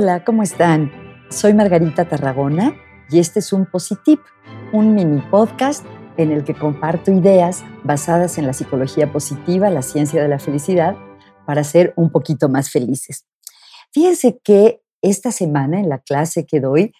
[0.00, 0.92] Hola, ¿cómo están?
[1.28, 2.72] Soy Margarita Tarragona
[3.10, 4.20] y este es un Positip,
[4.72, 5.84] un mini podcast
[6.16, 10.94] en el que comparto ideas basadas en la psicología positiva, la ciencia de la felicidad,
[11.44, 13.26] para ser un poquito más felices.
[13.90, 16.92] Fíjense que esta semana en la clase que doy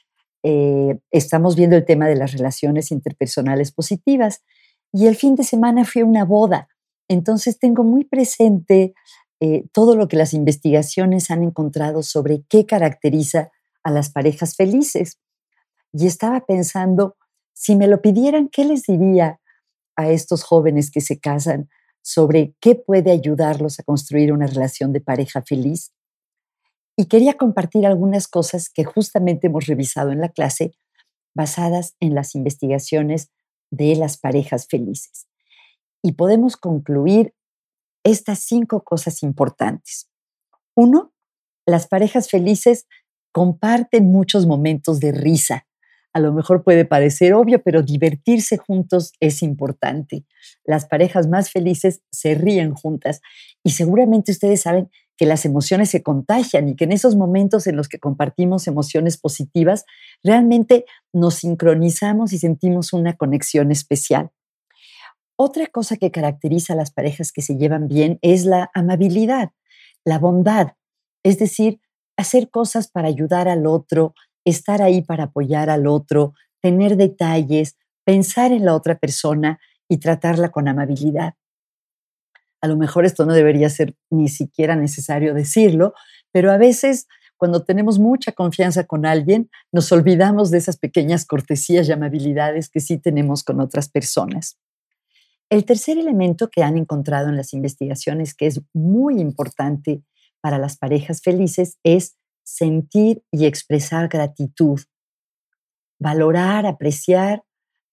[0.42, 4.42] eh, estamos viendo el tema de las relaciones interpersonales positivas
[4.92, 6.66] y el fin de semana fue una boda.
[7.06, 8.92] Entonces tengo muy presente
[9.40, 13.50] eh, todo lo que las investigaciones han encontrado sobre qué caracteriza
[13.82, 15.18] a las parejas felices.
[15.92, 17.16] Y estaba pensando,
[17.52, 19.40] si me lo pidieran, ¿qué les diría
[19.96, 21.68] a estos jóvenes que se casan
[22.02, 25.92] sobre qué puede ayudarlos a construir una relación de pareja feliz?
[26.96, 30.72] Y quería compartir algunas cosas que justamente hemos revisado en la clase
[31.32, 33.30] basadas en las investigaciones
[33.70, 35.28] de las parejas felices.
[36.02, 37.34] Y podemos concluir
[38.10, 40.08] estas cinco cosas importantes.
[40.74, 41.12] Uno,
[41.66, 42.86] las parejas felices
[43.32, 45.66] comparten muchos momentos de risa.
[46.14, 50.24] A lo mejor puede parecer obvio, pero divertirse juntos es importante.
[50.64, 53.20] Las parejas más felices se ríen juntas
[53.62, 57.76] y seguramente ustedes saben que las emociones se contagian y que en esos momentos en
[57.76, 59.84] los que compartimos emociones positivas,
[60.22, 64.30] realmente nos sincronizamos y sentimos una conexión especial.
[65.40, 69.50] Otra cosa que caracteriza a las parejas que se llevan bien es la amabilidad,
[70.04, 70.72] la bondad,
[71.22, 71.80] es decir,
[72.16, 78.50] hacer cosas para ayudar al otro, estar ahí para apoyar al otro, tener detalles, pensar
[78.50, 81.34] en la otra persona y tratarla con amabilidad.
[82.60, 85.94] A lo mejor esto no debería ser ni siquiera necesario decirlo,
[86.32, 91.88] pero a veces cuando tenemos mucha confianza con alguien, nos olvidamos de esas pequeñas cortesías
[91.88, 94.58] y amabilidades que sí tenemos con otras personas.
[95.50, 100.02] El tercer elemento que han encontrado en las investigaciones que es muy importante
[100.40, 104.80] para las parejas felices es sentir y expresar gratitud,
[105.98, 107.44] valorar, apreciar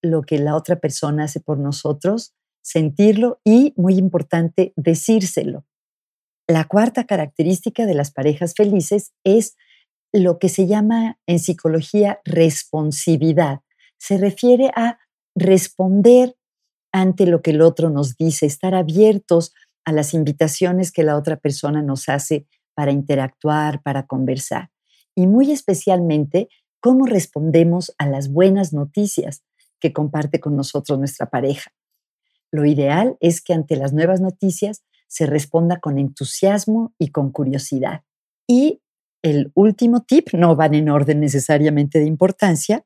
[0.01, 5.65] lo que la otra persona hace por nosotros, sentirlo y, muy importante, decírselo.
[6.47, 9.55] La cuarta característica de las parejas felices es
[10.13, 13.61] lo que se llama en psicología responsividad.
[13.97, 14.99] Se refiere a
[15.35, 16.35] responder
[16.95, 21.35] ante lo que el otro nos dice, estar abiertos a las invitaciones que la otra
[21.35, 24.69] persona nos hace para interactuar, para conversar.
[25.13, 26.47] Y muy especialmente,
[26.79, 29.43] cómo respondemos a las buenas noticias
[29.81, 31.69] que comparte con nosotros nuestra pareja.
[32.49, 38.03] Lo ideal es que ante las nuevas noticias se responda con entusiasmo y con curiosidad.
[38.47, 38.81] Y
[39.21, 42.85] el último tip, no van en orden necesariamente de importancia,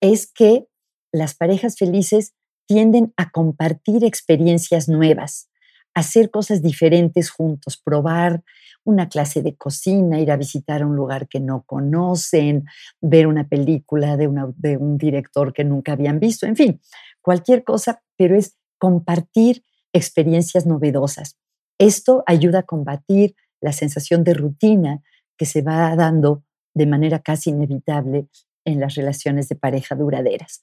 [0.00, 0.66] es que
[1.12, 2.32] las parejas felices
[2.68, 5.48] tienden a compartir experiencias nuevas,
[5.94, 8.44] hacer cosas diferentes juntos, probar
[8.84, 12.66] una clase de cocina, ir a visitar un lugar que no conocen,
[13.00, 16.80] ver una película de, un director que nunca habían visto, en fin,
[17.22, 19.64] cualquier cosa, pero es compartir
[19.94, 21.38] experiencias novedosas.
[21.78, 25.02] Esto ayuda a combatir la sensación de rutina
[25.38, 28.28] que se va dando de manera casi inevitable
[28.66, 30.62] en las relaciones de pareja duraderas.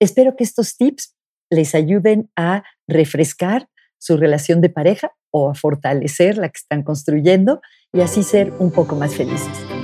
[0.00, 1.14] Espero que estos tips
[1.52, 3.68] les ayuden a refrescar
[3.98, 7.60] su relación de pareja o a fortalecer la que están construyendo
[7.92, 9.81] y así ser un poco más felices.